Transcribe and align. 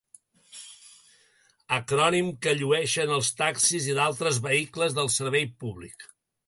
Acrònim 1.77 2.31
que 2.47 2.55
llueixen 2.63 3.15
els 3.19 3.31
taxis 3.43 3.93
i 3.93 3.97
d'altres 4.01 4.43
vehicles 4.51 4.99
de 5.01 5.11
servei 5.21 5.49
públic. 5.65 6.13